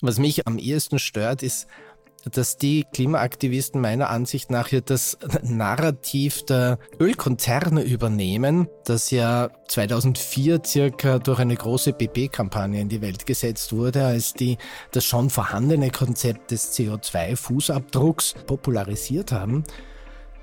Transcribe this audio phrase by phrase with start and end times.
[0.00, 1.66] Was mich am ehesten stört, ist,
[2.24, 10.62] dass die Klimaaktivisten meiner Ansicht nach hier das Narrativ der Ölkonzerne übernehmen, das ja 2004
[10.64, 14.58] circa durch eine große BP-Kampagne in die Welt gesetzt wurde, als die
[14.92, 19.64] das schon vorhandene Konzept des CO2-Fußabdrucks popularisiert haben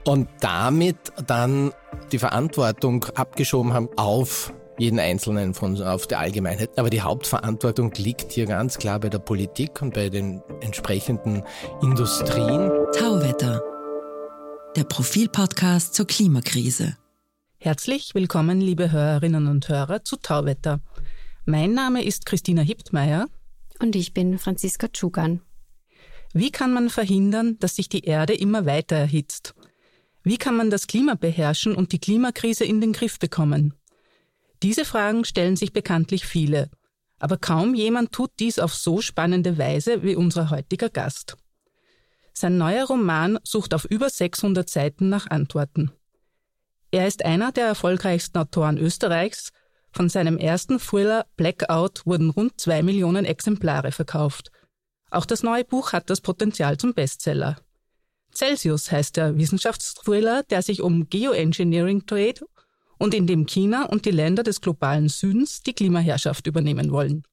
[0.06, 0.98] und damit
[1.28, 1.72] dann
[2.12, 6.78] die Verantwortung abgeschoben haben auf jeden Einzelnen von auf der Allgemeinheit.
[6.78, 11.44] Aber die Hauptverantwortung liegt hier ganz klar bei der Politik und bei den entsprechenden
[11.82, 12.70] Industrien.
[12.98, 13.62] Tauwetter,
[14.76, 16.98] der Profilpodcast zur Klimakrise.
[17.58, 20.82] Herzlich willkommen, liebe Hörerinnen und Hörer, zu Tauwetter.
[21.46, 23.28] Mein Name ist Christina Hiptmeier.
[23.80, 25.42] Und ich bin Franziska Tschugan.
[26.34, 29.54] Wie kann man verhindern, dass sich die Erde immer weiter erhitzt?
[30.24, 33.74] Wie kann man das Klima beherrschen und die Klimakrise in den Griff bekommen?
[34.64, 36.70] Diese Fragen stellen sich bekanntlich viele,
[37.20, 41.38] aber kaum jemand tut dies auf so spannende Weise wie unser heutiger Gast.
[42.34, 45.92] Sein neuer Roman sucht auf über 600 Seiten nach Antworten.
[46.92, 49.52] Er ist einer der erfolgreichsten Autoren Österreichs.
[49.92, 54.52] Von seinem ersten Thriller Blackout wurden rund zwei Millionen Exemplare verkauft.
[55.10, 57.58] Auch das neue Buch hat das Potenzial zum Bestseller.
[58.34, 62.44] Celsius heißt der Wissenschaftsthriller, der sich um Geoengineering dreht
[62.98, 67.24] und in dem China und die Länder des globalen Südens die Klimaherrschaft übernehmen wollen.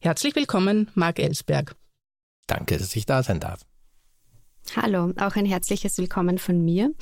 [0.00, 1.76] Herzlich willkommen, Marc Ellsberg.
[2.46, 3.60] Danke, dass ich da sein darf.
[4.76, 6.92] Hallo, auch ein herzliches Willkommen von mir.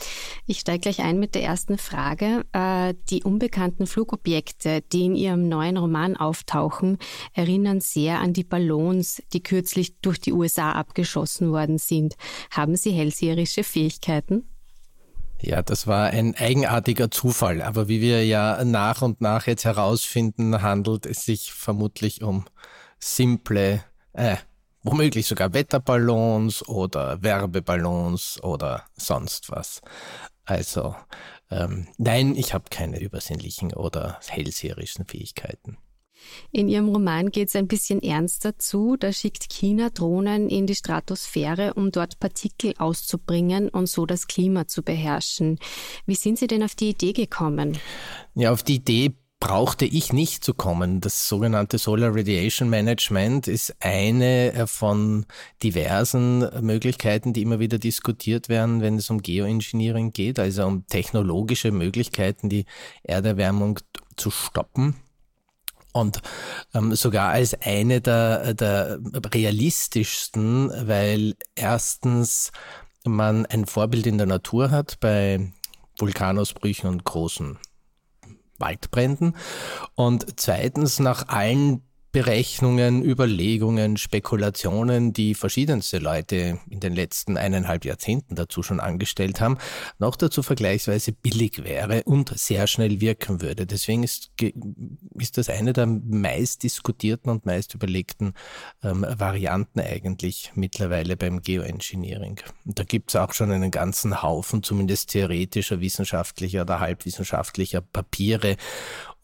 [0.46, 2.44] Ich steige gleich ein mit der ersten Frage.
[2.52, 6.98] Äh, die unbekannten Flugobjekte, die in Ihrem neuen Roman auftauchen,
[7.32, 12.14] erinnern sehr an die Ballons, die kürzlich durch die USA abgeschossen worden sind.
[12.50, 14.51] Haben Sie hellseherische Fähigkeiten?
[15.44, 17.62] Ja, das war ein eigenartiger Zufall.
[17.62, 22.44] Aber wie wir ja nach und nach jetzt herausfinden, handelt es sich vermutlich um
[23.00, 23.82] simple,
[24.12, 24.36] äh,
[24.84, 29.82] womöglich sogar Wetterballons oder Werbeballons oder sonst was.
[30.44, 30.94] Also
[31.50, 35.76] ähm, nein, ich habe keine übersinnlichen oder hellseherischen Fähigkeiten.
[36.50, 38.96] In Ihrem Roman geht es ein bisschen ernster zu.
[38.96, 44.66] Da schickt China Drohnen in die Stratosphäre, um dort Partikel auszubringen und so das Klima
[44.66, 45.58] zu beherrschen.
[46.06, 47.78] Wie sind Sie denn auf die Idee gekommen?
[48.34, 49.12] Ja, auf die Idee
[49.42, 51.00] brauchte ich nicht zu kommen.
[51.00, 55.26] Das sogenannte Solar Radiation Management ist eine äh, von
[55.64, 61.72] diversen Möglichkeiten, die immer wieder diskutiert werden, wenn es um Geoengineering geht, also um technologische
[61.72, 62.66] Möglichkeiten, die
[63.02, 63.80] Erderwärmung
[64.16, 64.94] zu stoppen.
[65.92, 66.20] Und
[66.74, 68.98] ähm, sogar als eine der, der
[69.34, 72.50] realistischsten, weil erstens
[73.04, 75.52] man ein Vorbild in der Natur hat bei
[75.98, 77.58] Vulkanausbrüchen und großen
[78.58, 79.36] Waldbränden.
[79.94, 88.34] Und zweitens nach allen Berechnungen, Überlegungen, Spekulationen, die verschiedenste Leute in den letzten eineinhalb Jahrzehnten
[88.34, 89.56] dazu schon angestellt haben,
[89.98, 93.64] noch dazu vergleichsweise billig wäre und sehr schnell wirken würde.
[93.64, 94.30] Deswegen ist,
[95.18, 98.34] ist das eine der meist diskutierten und meist überlegten
[98.82, 102.40] ähm, Varianten eigentlich mittlerweile beim Geoengineering.
[102.66, 108.58] Da gibt es auch schon einen ganzen Haufen, zumindest theoretischer, wissenschaftlicher oder halbwissenschaftlicher Papiere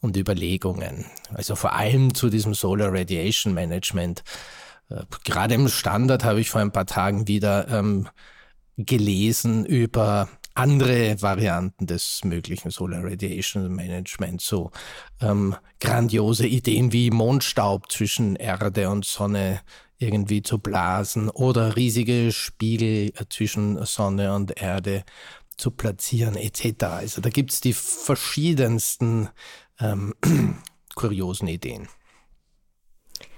[0.01, 1.05] und Überlegungen.
[1.33, 4.23] Also vor allem zu diesem Solar Radiation Management.
[4.89, 8.07] Äh, gerade im Standard habe ich vor ein paar Tagen wieder ähm,
[8.77, 14.71] gelesen über andere Varianten des möglichen Solar Radiation Management, so
[15.21, 19.61] ähm, grandiose Ideen wie Mondstaub zwischen Erde und Sonne
[19.99, 25.03] irgendwie zu blasen oder riesige Spiegel äh, zwischen Sonne und Erde
[25.59, 26.83] zu platzieren etc.
[26.83, 29.29] Also da gibt's die verschiedensten
[29.79, 30.13] ähm,
[30.95, 31.87] kuriosen Ideen.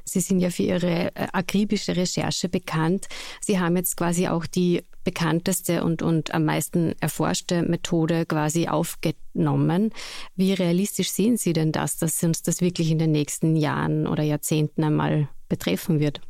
[0.04, 3.08] Sie sind ja für Ihre äh, akribische Recherche bekannt.
[3.40, 9.92] Sie haben jetzt quasi auch die bekannteste und, und am meisten erforschte Methode quasi aufgenommen.
[10.36, 14.24] Wie realistisch sehen Sie denn das, dass uns das wirklich in den nächsten Jahren oder
[14.24, 16.22] Jahrzehnten einmal betreffen wird?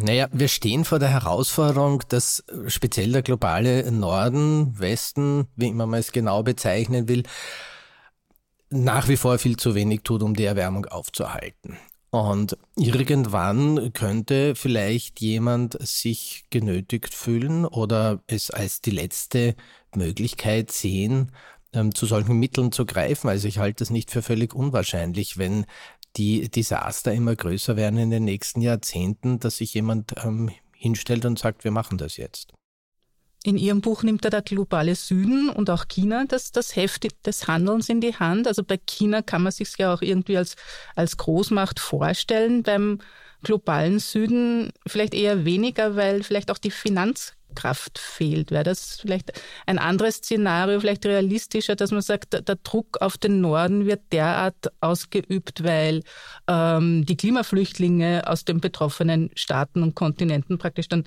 [0.00, 5.98] Naja, wir stehen vor der Herausforderung, dass speziell der globale Norden, Westen, wie immer man
[5.98, 7.24] es genau bezeichnen will,
[8.70, 11.78] nach wie vor viel zu wenig tut, um die Erwärmung aufzuhalten.
[12.10, 19.56] Und irgendwann könnte vielleicht jemand sich genötigt fühlen oder es als die letzte
[19.94, 21.32] Möglichkeit sehen,
[21.72, 23.28] ähm, zu solchen Mitteln zu greifen.
[23.28, 25.66] Also ich halte es nicht für völlig unwahrscheinlich, wenn
[26.18, 31.38] die Desaster immer größer werden in den nächsten Jahrzehnten, dass sich jemand ähm, hinstellt und
[31.38, 32.52] sagt, wir machen das jetzt.
[33.44, 37.46] In Ihrem Buch nimmt er der globale Süden und auch China das, das Heft des
[37.46, 38.48] Handelns in die Hand.
[38.48, 40.56] Also bei China kann man sich ja auch irgendwie als,
[40.96, 42.64] als Großmacht vorstellen.
[42.64, 42.98] Beim
[43.42, 48.50] globalen Süden vielleicht eher weniger, weil vielleicht auch die Finanzkraft fehlt.
[48.50, 49.32] Wäre das vielleicht
[49.66, 54.72] ein anderes Szenario, vielleicht realistischer, dass man sagt, der Druck auf den Norden wird derart
[54.80, 56.02] ausgeübt, weil
[56.48, 61.04] ähm, die Klimaflüchtlinge aus den betroffenen Staaten und Kontinenten praktisch dann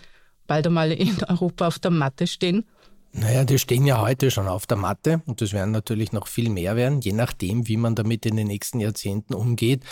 [0.48, 2.66] bald einmal in Europa auf der Matte stehen?
[3.14, 6.50] Naja, die stehen ja heute schon auf der Matte und das werden natürlich noch viel
[6.50, 9.84] mehr werden, je nachdem, wie man damit in den nächsten Jahrzehnten umgeht.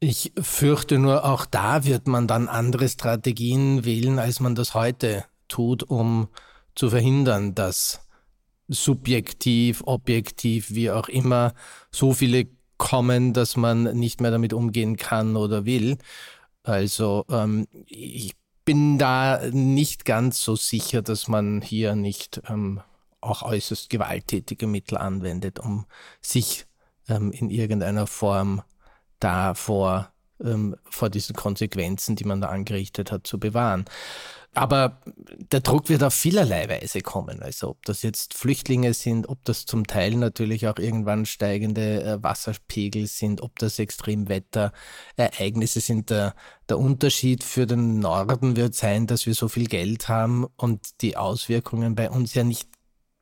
[0.00, 5.24] Ich fürchte nur, auch da wird man dann andere Strategien wählen, als man das heute
[5.48, 6.28] tut, um
[6.76, 8.06] zu verhindern, dass
[8.68, 11.54] subjektiv, objektiv, wie auch immer,
[11.90, 12.46] so viele
[12.76, 15.98] kommen, dass man nicht mehr damit umgehen kann oder will.
[16.62, 22.82] Also ähm, ich bin da nicht ganz so sicher, dass man hier nicht ähm,
[23.20, 25.86] auch äußerst gewalttätige Mittel anwendet, um
[26.20, 26.66] sich
[27.08, 28.62] ähm, in irgendeiner Form
[29.20, 30.12] davor,
[30.42, 33.84] ähm, vor diesen Konsequenzen, die man da angerichtet hat, zu bewahren.
[34.54, 35.00] Aber
[35.52, 37.42] der Druck wird auf vielerlei Weise kommen.
[37.42, 42.22] Also ob das jetzt Flüchtlinge sind, ob das zum Teil natürlich auch irgendwann steigende äh,
[42.22, 46.10] Wasserpegel sind, ob das Extremwetterereignisse sind.
[46.10, 46.34] Der,
[46.68, 51.16] der Unterschied für den Norden wird sein, dass wir so viel Geld haben und die
[51.16, 52.68] Auswirkungen bei uns ja nicht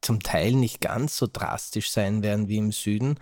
[0.00, 3.18] zum Teil nicht ganz so drastisch sein werden wie im Süden.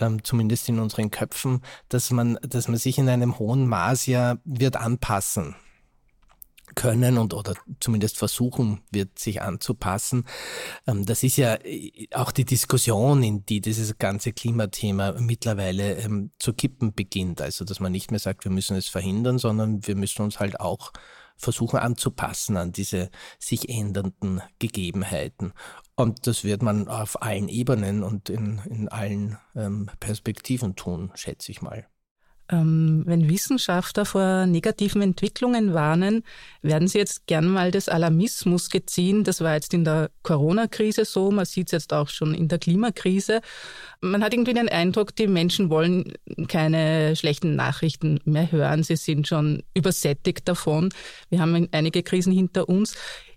[0.00, 4.36] Ähm, zumindest in unseren Köpfen, dass man, dass man sich in einem hohen Maß ja
[4.44, 5.54] wird anpassen
[6.74, 10.24] können und oder zumindest versuchen wird, sich anzupassen.
[10.86, 16.30] Ähm, das ist ja äh, auch die Diskussion, in die dieses ganze Klimathema mittlerweile ähm,
[16.38, 17.40] zu kippen beginnt.
[17.40, 20.60] Also, dass man nicht mehr sagt, wir müssen es verhindern, sondern wir müssen uns halt
[20.60, 20.92] auch
[21.36, 25.52] versuchen anzupassen an diese sich ändernden Gegebenheiten.
[25.96, 31.52] Und das wird man auf allen Ebenen und in, in allen ähm, Perspektiven tun, schätze
[31.52, 31.86] ich mal.
[32.50, 36.24] Ähm, wenn Wissenschaftler vor negativen Entwicklungen warnen,
[36.60, 39.24] werden sie jetzt gern mal des Alarmismus geziehen.
[39.24, 42.58] Das war jetzt in der Corona-Krise so, man sieht es jetzt auch schon in der
[42.58, 43.40] Klimakrise.
[44.02, 46.12] Man hat irgendwie den Eindruck, die Menschen wollen
[46.48, 48.82] keine schlechten Nachrichten mehr hören.
[48.82, 50.90] Sie sind schon übersättigt davon.
[51.30, 52.94] Wir haben einige Krisen hinter uns.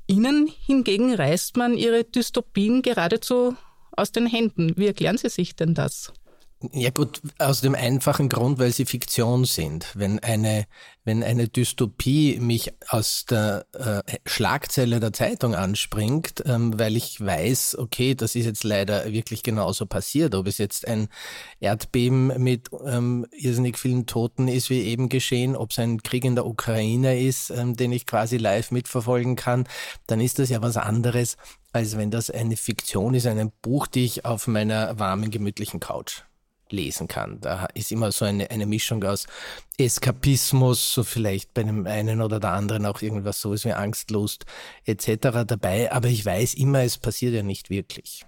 [0.08, 3.56] Ihnen hingegen reißt man ihre Dystopien geradezu
[3.92, 4.74] aus den Händen.
[4.76, 6.12] Wie erklären Sie sich denn das?
[6.74, 9.92] Ja gut, aus dem einfachen Grund, weil sie Fiktion sind.
[9.94, 10.66] Wenn eine,
[11.04, 17.78] wenn eine Dystopie mich aus der äh, Schlagzeile der Zeitung anspringt, ähm, weil ich weiß,
[17.78, 20.34] okay, das ist jetzt leider wirklich genauso passiert.
[20.34, 21.10] Ob es jetzt ein
[21.60, 26.34] Erdbeben mit ähm, irrsinnig vielen Toten ist, wie eben geschehen, ob es ein Krieg in
[26.34, 29.68] der Ukraine ist, ähm, den ich quasi live mitverfolgen kann,
[30.08, 31.38] dann ist das ja was anderes,
[31.72, 36.24] als wenn das eine Fiktion ist, ein Buch, die ich auf meiner warmen, gemütlichen Couch
[36.72, 37.40] lesen kann.
[37.42, 39.28] Da ist immer so eine, eine Mischung aus
[39.78, 44.46] Eskapismus, so vielleicht bei dem einen oder der anderen auch irgendwas sowas wie Angstlust
[44.86, 45.46] etc.
[45.46, 48.26] dabei, aber ich weiß immer, es passiert ja nicht wirklich.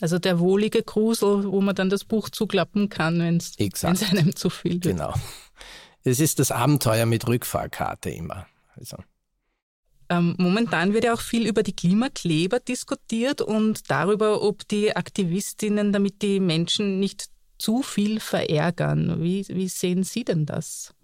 [0.00, 4.48] Also der wohlige Grusel, wo man dann das Buch zuklappen kann, wenn es einem zu
[4.48, 4.96] viel wird.
[4.96, 5.14] Genau.
[6.02, 8.46] Es ist das Abenteuer mit Rückfahrkarte immer.
[8.76, 8.96] Also.
[10.10, 15.92] Ähm, momentan wird ja auch viel über die Klimakleber diskutiert und darüber, ob die Aktivistinnen
[15.92, 17.26] damit die Menschen nicht
[17.58, 19.22] zu viel verärgern.
[19.22, 20.94] Wie, wie sehen Sie denn das?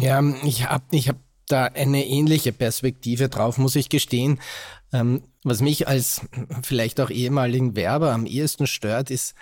[0.00, 1.16] Ja, ich habe ich hab
[1.48, 4.40] da eine ähnliche Perspektive drauf, muss ich gestehen.
[4.92, 6.20] Ähm, was mich als
[6.62, 9.34] vielleicht auch ehemaligen Werber am ehesten stört, ist,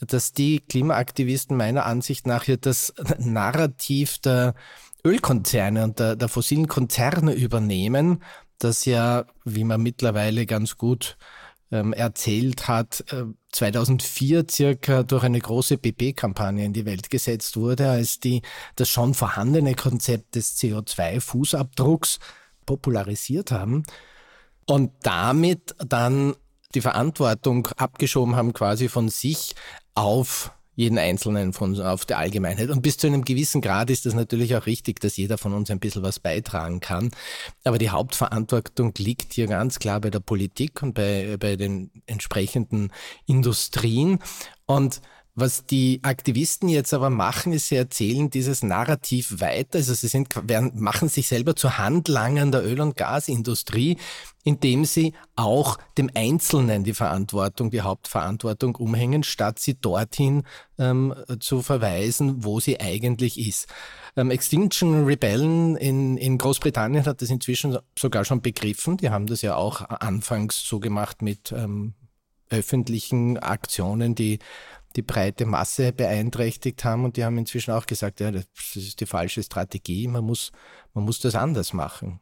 [0.00, 4.54] dass die Klimaaktivisten meiner Ansicht nach hier das Narrativ der
[5.04, 8.22] Ölkonzerne und der, der fossilen Konzerne übernehmen,
[8.58, 11.16] das ja, wie man mittlerweile ganz gut
[11.70, 17.90] ähm, erzählt hat, äh, 2004 circa durch eine große BP-Kampagne in die Welt gesetzt wurde,
[17.90, 18.42] als die
[18.76, 22.18] das schon vorhandene Konzept des CO2-Fußabdrucks
[22.64, 23.82] popularisiert haben
[24.66, 26.34] und damit dann
[26.74, 29.54] die Verantwortung abgeschoben haben quasi von sich
[29.94, 32.70] auf jeden Einzelnen von auf der Allgemeinheit.
[32.70, 35.70] Und bis zu einem gewissen Grad ist es natürlich auch richtig, dass jeder von uns
[35.70, 37.10] ein bisschen was beitragen kann.
[37.64, 42.92] Aber die Hauptverantwortung liegt hier ganz klar bei der Politik und bei, bei den entsprechenden
[43.26, 44.18] Industrien.
[44.66, 45.00] Und
[45.36, 49.78] was die Aktivisten jetzt aber machen, ist, sie erzählen dieses Narrativ weiter.
[49.78, 53.96] Also sie sind, werden, machen sich selber zu Handlangern der Öl- und Gasindustrie,
[54.44, 60.44] indem sie auch dem Einzelnen die Verantwortung, die Hauptverantwortung umhängen, statt sie dorthin
[60.78, 63.66] ähm, zu verweisen, wo sie eigentlich ist.
[64.16, 68.98] Ähm, Extinction Rebellion in, in Großbritannien hat das inzwischen sogar schon begriffen.
[68.98, 71.94] Die haben das ja auch anfangs so gemacht mit ähm,
[72.50, 74.38] öffentlichen Aktionen, die
[74.96, 79.06] die breite Masse beeinträchtigt haben und die haben inzwischen auch gesagt, ja, das ist die
[79.06, 80.52] falsche Strategie, man muss,
[80.92, 82.20] man muss das anders machen.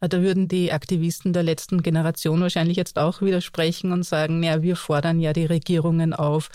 [0.00, 4.76] Da würden die Aktivisten der letzten Generation wahrscheinlich jetzt auch widersprechen und sagen, ja, wir
[4.76, 6.50] fordern ja die Regierungen auf,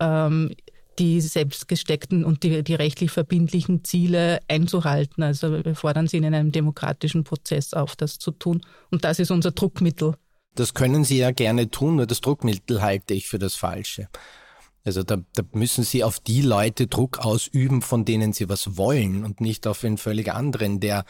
[0.00, 0.54] ähm,
[0.98, 5.22] die selbstgesteckten und die, die rechtlich verbindlichen Ziele einzuhalten.
[5.22, 8.62] Also wir fordern sie in einem demokratischen Prozess auf, das zu tun.
[8.90, 10.14] Und das ist unser Druckmittel.
[10.54, 14.08] Das können sie ja gerne tun, nur das Druckmittel halte ich für das Falsche.
[14.86, 19.24] Also da, da müssen sie auf die Leute Druck ausüben, von denen sie was wollen
[19.24, 21.04] und nicht auf einen völlig anderen, der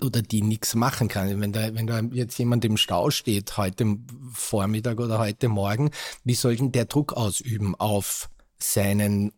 [0.00, 1.38] oder die nichts machen kann.
[1.40, 3.98] Wenn da, wenn da jetzt jemand im Stau steht, heute
[4.32, 5.90] Vormittag oder heute Morgen,
[6.24, 9.32] wie soll denn der Druck ausüben auf seinen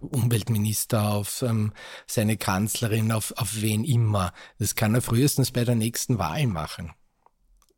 [0.00, 1.72] Umweltminister, auf ähm,
[2.06, 4.34] seine Kanzlerin, auf, auf wen immer?
[4.58, 6.92] Das kann er frühestens bei der nächsten Wahl machen.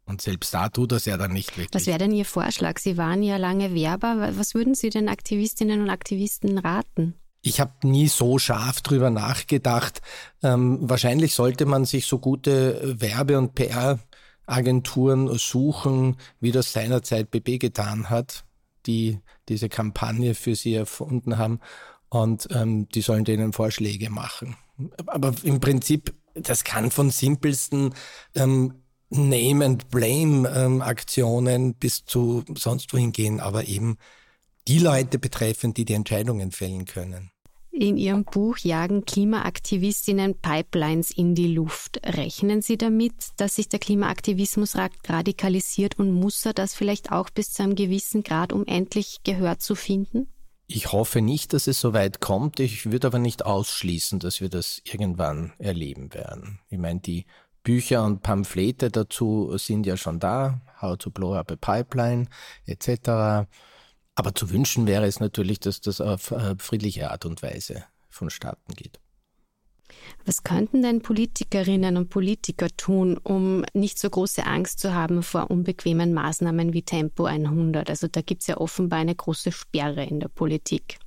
[0.09, 1.75] Und selbst da tut das ja dann nicht wirklich.
[1.75, 2.79] Was wäre denn Ihr Vorschlag?
[2.79, 4.33] Sie waren ja lange Werber.
[4.37, 7.15] Was würden Sie den Aktivistinnen und Aktivisten raten?
[7.43, 10.00] Ich habe nie so scharf drüber nachgedacht.
[10.43, 17.59] Ähm, wahrscheinlich sollte man sich so gute Werbe- und PR-Agenturen suchen, wie das seinerzeit BB
[17.59, 18.45] getan hat,
[18.87, 21.61] die diese Kampagne für sie erfunden haben.
[22.09, 24.57] Und ähm, die sollen denen Vorschläge machen.
[25.07, 27.95] Aber im Prinzip, das kann von simpelsten
[28.35, 28.73] ähm,
[29.11, 33.97] Name-and-Blame-Aktionen ähm, bis zu sonst wohin gehen, aber eben
[34.67, 37.33] die Leute betreffen, die die Entscheidungen fällen können.
[37.71, 42.00] In Ihrem Buch jagen Klimaaktivistinnen Pipelines in die Luft.
[42.05, 47.53] Rechnen Sie damit, dass sich der Klimaaktivismus radikalisiert und muss er das vielleicht auch bis
[47.53, 50.27] zu einem gewissen Grad, um endlich Gehör zu finden?
[50.67, 52.61] Ich hoffe nicht, dass es so weit kommt.
[52.61, 56.61] Ich würde aber nicht ausschließen, dass wir das irgendwann erleben werden.
[56.69, 57.25] Ich meine, die
[57.62, 62.29] Bücher und Pamphlete dazu sind ja schon da, How to Blow Up a Pipeline
[62.67, 63.47] etc.
[64.15, 68.75] Aber zu wünschen wäre es natürlich, dass das auf äh, friedliche Art und Weise vonstatten
[68.75, 69.00] geht.
[70.25, 75.50] Was könnten denn Politikerinnen und Politiker tun, um nicht so große Angst zu haben vor
[75.50, 77.88] unbequemen Maßnahmen wie Tempo 100?
[77.88, 80.99] Also da gibt es ja offenbar eine große Sperre in der Politik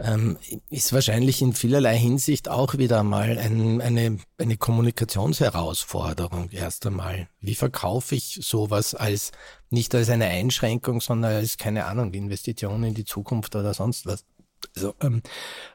[0.00, 0.38] ähm,
[0.70, 7.28] ist wahrscheinlich in vielerlei Hinsicht auch wieder mal ein, eine, eine Kommunikationsherausforderung erst einmal.
[7.40, 9.32] Wie verkaufe ich sowas als
[9.70, 14.24] nicht als eine Einschränkung, sondern als, keine Ahnung, Investition in die Zukunft oder sonst was?
[14.76, 15.22] Also, ähm,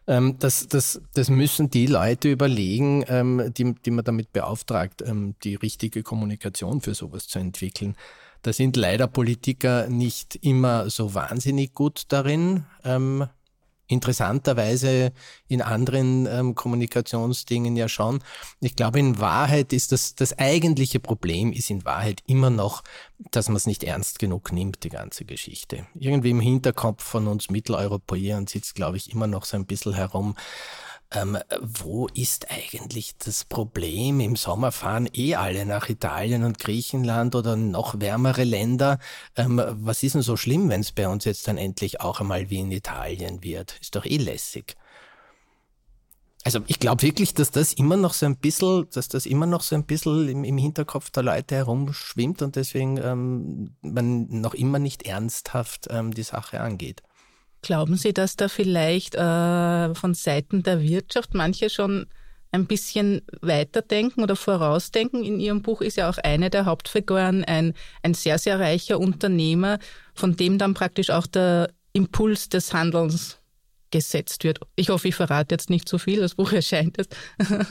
[0.07, 5.35] ähm, das, das, das müssen die Leute überlegen, ähm, die, die man damit beauftragt, ähm,
[5.43, 7.95] die richtige Kommunikation für sowas zu entwickeln.
[8.41, 12.65] Da sind leider Politiker nicht immer so wahnsinnig gut darin.
[13.93, 15.13] Interessanterweise
[15.47, 18.19] in anderen ähm, Kommunikationsdingen ja schon.
[18.59, 22.83] Ich glaube, in Wahrheit ist das, das eigentliche Problem ist in Wahrheit immer noch,
[23.31, 25.87] dass man es nicht ernst genug nimmt, die ganze Geschichte.
[25.95, 30.35] Irgendwie im Hinterkopf von uns Mitteleuropäern sitzt, glaube ich, immer noch so ein bisschen herum,
[31.13, 34.19] ähm, wo ist eigentlich das Problem?
[34.19, 38.99] Im Sommer fahren eh alle nach Italien und Griechenland oder noch wärmere Länder.
[39.35, 42.49] Ähm, was ist denn so schlimm, wenn es bei uns jetzt dann endlich auch einmal
[42.49, 43.77] wie in Italien wird?
[43.79, 44.75] Ist doch eh lässig.
[46.45, 49.61] Also ich glaube wirklich, dass das immer noch so ein bisschen, dass das immer noch
[49.61, 54.79] so ein bisschen im, im Hinterkopf der Leute herumschwimmt und deswegen ähm, man noch immer
[54.79, 57.01] nicht ernsthaft ähm, die Sache angeht.
[57.63, 62.07] Glauben Sie, dass da vielleicht äh, von Seiten der Wirtschaft manche schon
[62.51, 65.23] ein bisschen weiterdenken oder vorausdenken?
[65.23, 69.79] In Ihrem Buch ist ja auch eine der Hauptfiguren ein, ein sehr, sehr reicher Unternehmer,
[70.13, 73.39] von dem dann praktisch auch der Impuls des Handelns
[73.91, 74.59] gesetzt wird.
[74.75, 77.15] Ich hoffe, ich verrate jetzt nicht zu so viel, das Buch erscheint jetzt.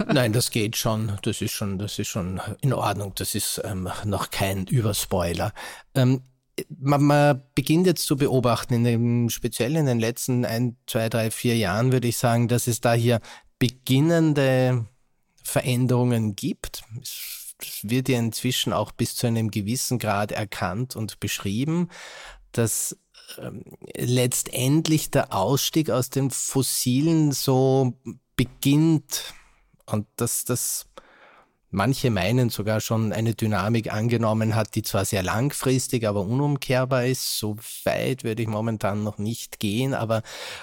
[0.07, 1.19] Nein, das geht schon.
[1.23, 3.13] Das ist schon, das ist schon in Ordnung.
[3.17, 5.53] Das ist ähm, noch kein Überspoiler.
[5.95, 6.23] Ähm,
[6.79, 11.31] man, man beginnt jetzt zu beobachten, in dem, speziell in den letzten ein, zwei, drei,
[11.31, 13.21] vier Jahren würde ich sagen, dass es da hier
[13.59, 14.87] beginnende
[15.43, 16.83] Veränderungen gibt.
[17.01, 21.89] Es wird ja inzwischen auch bis zu einem gewissen Grad erkannt und beschrieben,
[22.51, 22.97] dass
[23.39, 27.95] ähm, letztendlich der Ausstieg aus den Fossilen so
[28.37, 29.35] beginnt
[29.87, 30.87] und dass das
[31.73, 37.39] manche meinen sogar schon eine Dynamik angenommen hat, die zwar sehr langfristig, aber unumkehrbar ist.
[37.39, 40.23] So weit würde ich momentan noch nicht gehen, aber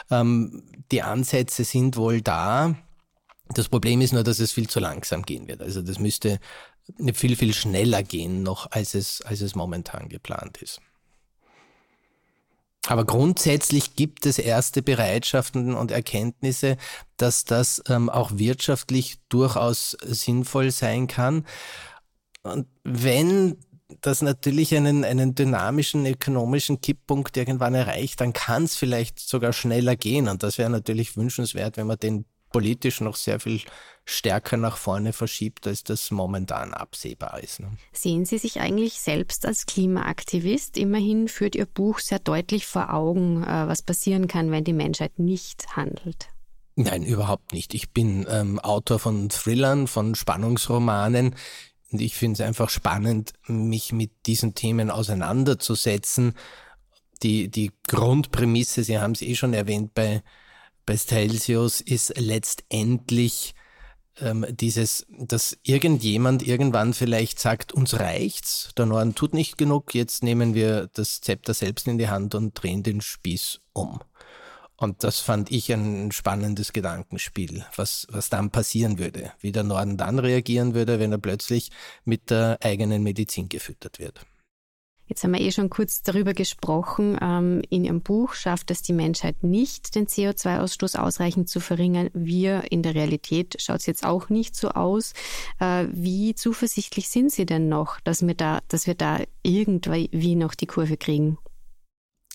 [0.10, 2.76] ähm, die Ansätze sind wohl da.
[3.50, 5.62] Das Problem ist nur, dass es viel zu langsam gehen wird.
[5.62, 6.40] Also das müsste
[7.14, 10.80] viel, viel schneller gehen noch, als es, als es momentan geplant ist.
[12.88, 16.78] Aber grundsätzlich gibt es erste Bereitschaften und Erkenntnisse,
[17.18, 21.46] dass das ähm, auch wirtschaftlich durchaus sinnvoll sein kann.
[22.42, 23.58] Und wenn
[24.02, 29.96] das natürlich einen, einen dynamischen ökonomischen Kipppunkt irgendwann erreicht, dann kann es vielleicht sogar schneller
[29.96, 30.28] gehen.
[30.28, 33.62] Und das wäre natürlich wünschenswert, wenn man den politisch noch sehr viel
[34.06, 37.60] stärker nach vorne verschiebt, als das momentan absehbar ist.
[37.60, 37.72] Ne?
[37.94, 40.78] Sehen Sie sich eigentlich selbst als Klimaaktivist?
[40.78, 45.20] Immerhin führt Ihr Buch sehr deutlich vor Augen, äh, was passieren kann, wenn die Menschheit
[45.20, 46.30] nicht handelt.
[46.76, 47.74] Nein, überhaupt nicht.
[47.74, 51.36] Ich bin ähm, Autor von Thrillern, von Spannungsromanen.
[51.92, 56.34] Und ich finde es einfach spannend, mich mit diesen Themen auseinanderzusetzen.
[57.22, 60.24] Die, die Grundprämisse, Sie haben es eh schon erwähnt bei,
[60.90, 63.54] bei Stelzius, ist letztendlich
[64.20, 70.24] ähm, dieses, dass irgendjemand irgendwann vielleicht sagt, uns reicht's, der Norden tut nicht genug, jetzt
[70.24, 74.00] nehmen wir das Zepter selbst in die Hand und drehen den Spieß um.
[74.78, 79.96] Und das fand ich ein spannendes Gedankenspiel, was, was dann passieren würde, wie der Norden
[79.96, 81.70] dann reagieren würde, wenn er plötzlich
[82.04, 84.26] mit der eigenen Medizin gefüttert wird.
[85.10, 87.18] Jetzt haben wir eh schon kurz darüber gesprochen.
[87.20, 92.12] Ähm, in Ihrem Buch schafft es die Menschheit nicht, den CO2-Ausstoß ausreichend zu verringern.
[92.14, 95.14] Wir in der Realität schaut es jetzt auch nicht so aus.
[95.60, 100.54] Äh, wie zuversichtlich sind Sie denn noch, dass wir da, dass wir da irgendwie noch
[100.54, 101.40] die Kurve kriegen?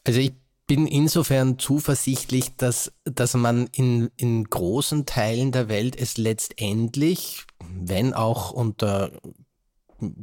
[0.02, 0.32] Also ich
[0.66, 8.14] bin insofern zuversichtlich, dass, dass man in, in großen Teilen der Welt es letztendlich, wenn
[8.14, 9.12] auch unter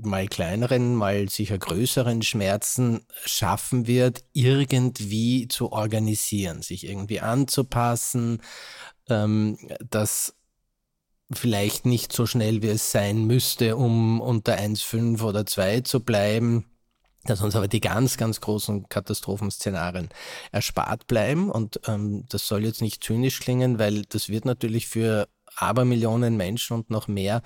[0.01, 8.41] mal kleineren, mal sicher größeren Schmerzen schaffen wird, irgendwie zu organisieren, sich irgendwie anzupassen,
[9.09, 9.57] ähm,
[9.89, 10.35] dass
[11.33, 16.65] vielleicht nicht so schnell wie es sein müsste, um unter 1,5 oder 2 zu bleiben,
[17.23, 20.09] dass uns aber die ganz, ganz großen Katastrophenszenarien
[20.51, 21.51] erspart bleiben.
[21.51, 26.75] Und ähm, das soll jetzt nicht zynisch klingen, weil das wird natürlich für Abermillionen Menschen
[26.75, 27.41] und noch mehr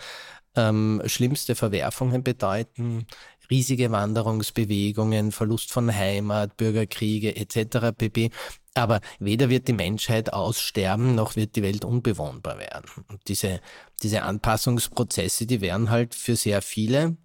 [0.55, 3.05] ähm, schlimmste Verwerfungen bedeuten.
[3.49, 7.91] Riesige Wanderungsbewegungen, Verlust von Heimat, Bürgerkriege etc.
[7.95, 8.31] pp.
[8.73, 12.89] Aber weder wird die Menschheit aussterben, noch wird die Welt unbewohnbar werden.
[13.07, 13.61] Und diese,
[14.03, 17.17] diese Anpassungsprozesse, die werden halt für sehr viele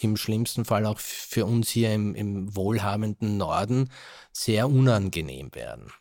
[0.00, 3.88] im schlimmsten Fall auch für uns hier im, im wohlhabenden Norden
[4.32, 5.92] sehr unangenehm werden.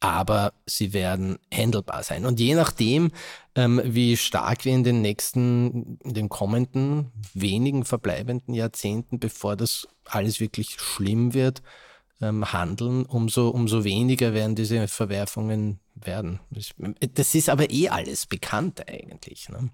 [0.00, 2.26] Aber sie werden handelbar sein.
[2.26, 3.12] Und je nachdem,
[3.54, 9.88] ähm, wie stark wir in den nächsten, in den kommenden wenigen verbleibenden Jahrzehnten, bevor das
[10.04, 11.62] alles wirklich schlimm wird,
[12.20, 16.40] ähm, handeln, umso, umso weniger werden diese Verwerfungen werden.
[17.14, 19.48] Das, ist aber eh alles bekannt eigentlich.
[19.48, 19.70] Ne?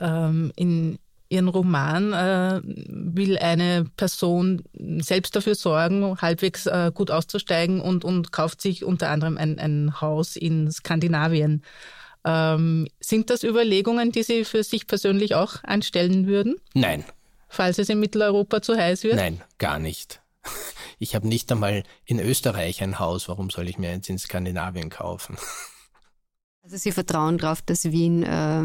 [0.00, 4.62] Ähm, in ihren Roman äh, will eine Person
[5.00, 10.00] selbst dafür sorgen, halbwegs äh, gut auszusteigen und, und kauft sich unter anderem ein, ein
[10.00, 11.62] Haus in Skandinavien.
[12.24, 16.56] Ähm, sind das Überlegungen, die Sie für sich persönlich auch anstellen würden?
[16.74, 17.04] Nein.
[17.48, 19.16] Falls es in Mitteleuropa zu heiß wird?
[19.16, 20.20] Nein, gar nicht.
[20.98, 23.28] Ich habe nicht einmal in Österreich ein Haus.
[23.28, 25.36] Warum soll ich mir eins in Skandinavien kaufen?
[26.68, 28.62] Also Sie vertrauen darauf, dass Wien äh,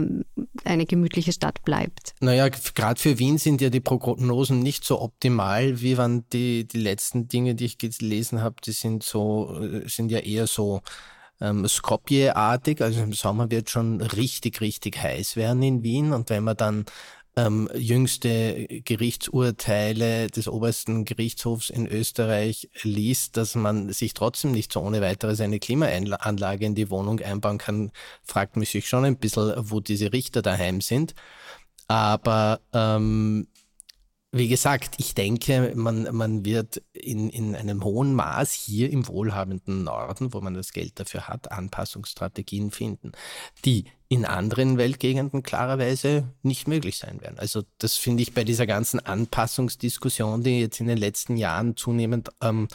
[0.66, 2.16] eine gemütliche Stadt bleibt.
[2.20, 6.80] Naja, gerade für Wien sind ja die Prognosen nicht so optimal, wie waren die, die
[6.80, 10.82] letzten Dinge, die ich gelesen habe, die sind so, äh, sind ja eher so
[11.39, 12.82] ähm, Skopje-artig.
[12.82, 16.12] Also im Sommer wird schon richtig, richtig heiß werden in Wien.
[16.12, 16.84] Und wenn man dann
[17.36, 24.82] ähm, jüngste Gerichtsurteile des obersten Gerichtshofs in Österreich liest, dass man sich trotzdem nicht so
[24.82, 27.91] ohne weiteres eine Klimaanlage in die Wohnung einbauen kann,
[28.24, 31.15] fragt mich schon ein bisschen, wo diese Richter daheim sind.
[31.88, 33.48] Aber ähm,
[34.36, 39.84] wie gesagt, ich denke, man, man wird in, in einem hohen Maß hier im wohlhabenden
[39.84, 43.12] Norden, wo man das Geld dafür hat, Anpassungsstrategien finden,
[43.63, 47.38] die in anderen Weltgegenden klarerweise nicht möglich sein werden.
[47.38, 52.30] Also das finde ich bei dieser ganzen Anpassungsdiskussion, die jetzt in den letzten Jahren zunehmend
[52.41, 52.69] ähm,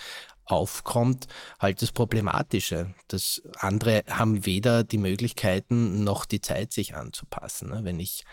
[0.44, 1.26] aufkommt,
[1.58, 2.94] halt das Problematische.
[3.08, 7.70] Das andere haben weder die Möglichkeiten noch die Zeit, sich anzupassen.
[7.70, 7.80] Ne?
[7.82, 8.24] Wenn ich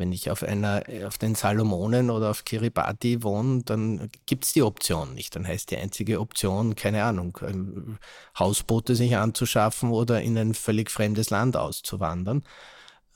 [0.00, 4.62] wenn ich auf einer, auf den Salomonen oder auf Kiribati wohne, dann gibt es die
[4.62, 5.36] Option nicht.
[5.36, 7.38] Dann heißt die einzige Option, keine Ahnung,
[8.36, 12.42] Hausboote sich anzuschaffen oder in ein völlig fremdes Land auszuwandern,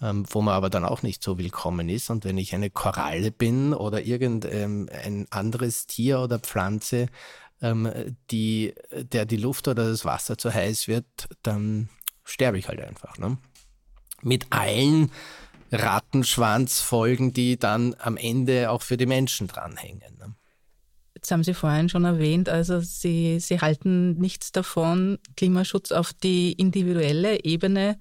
[0.00, 2.10] ähm, wo man aber dann auch nicht so willkommen ist.
[2.10, 7.06] Und wenn ich eine Koralle bin oder irgendein ähm, anderes Tier oder Pflanze,
[7.62, 7.90] ähm,
[8.30, 11.06] die, der die Luft oder das Wasser zu heiß wird,
[11.42, 11.88] dann
[12.24, 13.16] sterbe ich halt einfach.
[13.16, 13.38] Ne?
[14.20, 15.10] Mit allen
[15.74, 20.16] Rattenschwanzfolgen, die dann am Ende auch für die Menschen dranhängen.
[20.18, 20.34] Ne?
[21.14, 26.52] Jetzt haben Sie vorhin schon erwähnt, also Sie, Sie halten nichts davon, Klimaschutz auf die
[26.52, 27.98] individuelle Ebene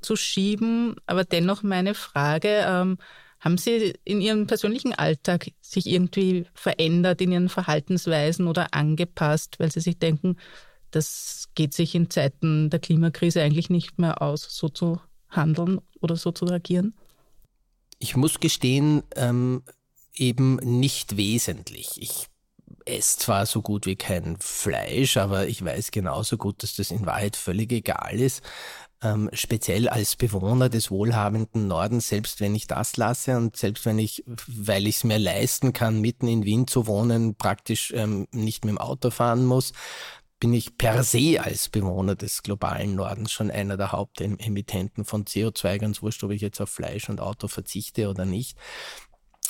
[0.00, 0.96] zu schieben.
[1.06, 2.98] Aber dennoch meine Frage, ähm,
[3.40, 9.70] Haben Sie in Ihrem persönlichen Alltag sich irgendwie verändert in Ihren Verhaltensweisen oder angepasst, weil
[9.70, 10.36] Sie sich denken,
[10.90, 16.16] das geht sich in Zeiten der Klimakrise eigentlich nicht mehr aus, so zu handeln oder
[16.16, 16.94] so zu agieren?
[17.98, 19.62] Ich muss gestehen, ähm,
[20.14, 21.90] eben nicht wesentlich.
[21.96, 22.26] Ich
[22.84, 27.06] esse zwar so gut wie kein Fleisch, aber ich weiß genauso gut, dass das in
[27.06, 28.42] Wahrheit völlig egal ist.
[29.02, 33.98] Ähm, speziell als Bewohner des wohlhabenden Nordens, selbst wenn ich das lasse und selbst wenn
[33.98, 38.64] ich, weil ich es mir leisten kann, mitten in Wien zu wohnen, praktisch ähm, nicht
[38.64, 39.72] mit dem Auto fahren muss,
[40.38, 45.78] bin ich per se als Bewohner des globalen Nordens schon einer der Hauptemittenten von CO2,
[45.78, 48.56] ganz wurscht, ob ich jetzt auf Fleisch und Auto verzichte oder nicht.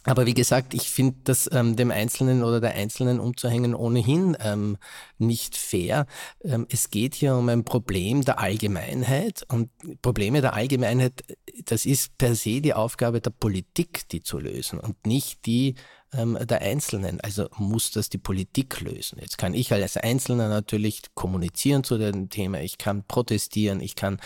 [0.06, 4.78] Aber wie gesagt, ich finde das ähm, dem Einzelnen oder der Einzelnen umzuhängen ohnehin ähm,
[5.18, 6.06] nicht fair.
[6.44, 9.70] Ähm, es geht hier um ein Problem der Allgemeinheit und
[10.02, 11.24] Probleme der Allgemeinheit,
[11.64, 15.74] das ist per se die Aufgabe der Politik, die zu lösen und nicht die
[16.16, 17.20] ähm, der Einzelnen.
[17.20, 19.18] Also muss das die Politik lösen.
[19.20, 24.20] Jetzt kann ich als Einzelner natürlich kommunizieren zu dem Thema, ich kann protestieren, ich kann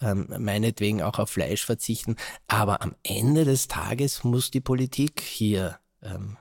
[0.00, 5.78] ähm, meinetwegen auch auf Fleisch verzichten, aber am Ende des Tages muss die Politik hier
[6.02, 6.36] ähm,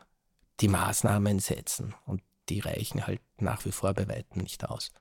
[0.61, 4.91] die Maßnahmen setzen und die reichen halt nach wie vor bei weitem nicht aus.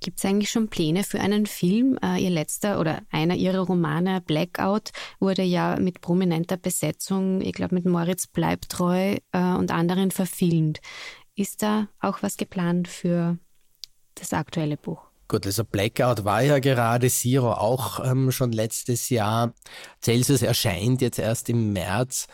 [0.00, 1.98] Gibt es eigentlich schon Pläne für einen Film?
[2.02, 4.90] Äh, ihr letzter oder einer ihrer Romane, Blackout,
[5.20, 10.80] wurde ja mit prominenter Besetzung, ich glaube mit Moritz Bleibtreu äh, und anderen verfilmt.
[11.34, 13.38] Ist da auch was geplant für
[14.14, 15.08] das aktuelle Buch?
[15.28, 19.52] Gut, also Blackout war ja gerade, Zero auch ähm, schon letztes Jahr.
[20.02, 22.28] Celsius erscheint jetzt erst im März.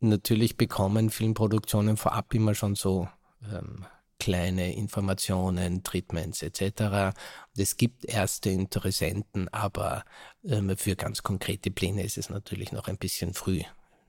[0.00, 3.08] Natürlich bekommen Filmproduktionen vorab immer schon so
[3.44, 3.86] ähm,
[4.22, 7.12] kleine Informationen, Treatments etc.
[7.56, 10.04] Es gibt erste Interessenten, aber
[10.44, 13.62] ähm, für ganz konkrete Pläne ist es natürlich noch ein bisschen früh,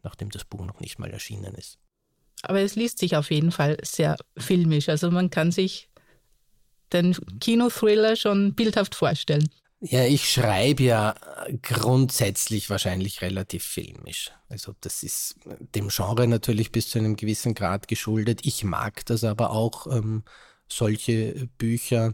[0.04, 1.80] nachdem das Buch noch nicht mal erschienen ist.
[2.44, 4.88] Aber es liest sich auf jeden Fall sehr filmisch.
[4.88, 5.90] Also man kann sich
[6.92, 9.50] den Kinothriller schon bildhaft vorstellen.
[9.86, 11.14] Ja, ich schreibe ja
[11.62, 14.32] grundsätzlich wahrscheinlich relativ filmisch.
[14.48, 15.36] Also das ist
[15.76, 18.46] dem Genre natürlich bis zu einem gewissen Grad geschuldet.
[18.46, 20.24] Ich mag das aber auch, ähm,
[20.70, 22.14] solche Bücher,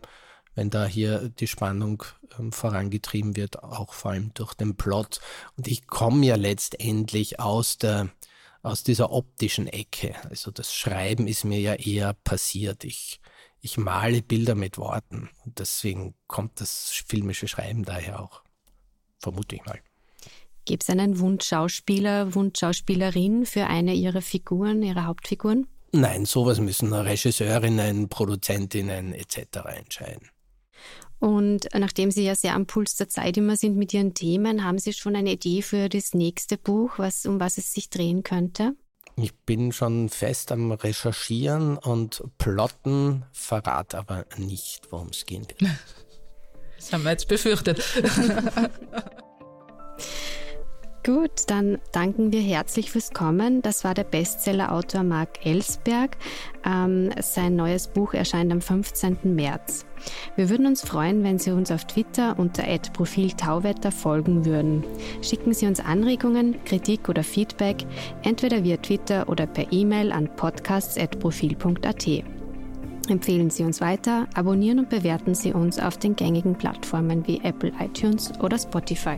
[0.56, 2.04] wenn da hier die Spannung
[2.40, 5.20] ähm, vorangetrieben wird, auch vor allem durch den Plot.
[5.56, 8.10] Und ich komme ja letztendlich aus der
[8.64, 10.16] aus dieser optischen Ecke.
[10.30, 12.84] Also das Schreiben ist mir ja eher passiert.
[12.84, 13.22] Ich
[13.62, 15.30] ich male Bilder mit Worten.
[15.46, 18.42] Und deswegen kommt das filmische Schreiben daher auch.
[19.20, 19.80] Vermute ich mal.
[20.66, 25.68] Gibt es einen Wunschschauspieler, Wunschschauspielerin für eine Ihrer Figuren, Ihrer Hauptfiguren?
[25.92, 29.38] Nein, sowas müssen Regisseurinnen, Produzentinnen etc.
[29.76, 30.30] entscheiden.
[31.18, 34.78] Und nachdem Sie ja sehr am Puls der Zeit immer sind mit Ihren Themen, haben
[34.78, 38.76] Sie schon eine Idee für das nächste Buch, was, um was es sich drehen könnte?
[39.22, 45.72] Ich bin schon fest am Recherchieren und Plotten, verrate aber nicht, worum es gehen wird.
[46.78, 47.84] Das haben wir jetzt befürchtet.
[51.06, 53.62] Gut, dann danken wir herzlich fürs Kommen.
[53.62, 56.18] Das war der Bestseller-Autor Marc Ellsberg.
[56.66, 59.18] Ähm, sein neues Buch erscheint am 15.
[59.24, 59.86] März.
[60.36, 64.84] Wir würden uns freuen, wenn Sie uns auf Twitter unter Profil Tauwetter folgen würden.
[65.22, 67.86] Schicken Sie uns Anregungen, Kritik oder Feedback,
[68.24, 72.08] entweder via Twitter oder per E-Mail an podcasts.profil.at.
[73.10, 77.72] Empfehlen Sie uns weiter, abonnieren und bewerten Sie uns auf den gängigen Plattformen wie Apple
[77.80, 79.18] iTunes oder Spotify.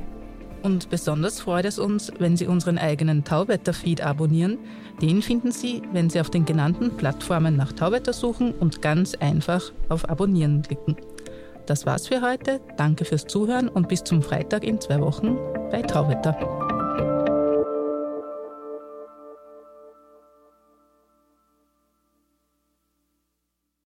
[0.64, 4.60] Und besonders freut es uns, wenn Sie unseren eigenen Tauwetter-Feed abonnieren.
[5.02, 9.72] Den finden Sie, wenn Sie auf den genannten Plattformen nach Tauwetter suchen und ganz einfach
[9.90, 10.98] auf Abonnieren klicken.
[11.66, 12.60] Das war's für heute.
[12.78, 15.38] Danke fürs Zuhören und bis zum Freitag in zwei Wochen
[15.72, 16.71] bei Tauwetter.